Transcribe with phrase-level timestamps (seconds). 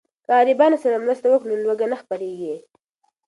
[0.25, 2.55] که غریبانو سره مرسته وکړو نو لوږه نه خپریږي.